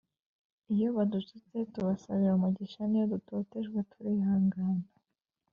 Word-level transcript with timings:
Iyo 0.73 0.87
badututse 0.95 1.57
tubasabira 1.73 2.31
umugisha 2.37 2.81
n 2.87 2.91
iyo 2.95 3.05
dutotejwe 3.13 3.79
turihangana. 3.91 4.83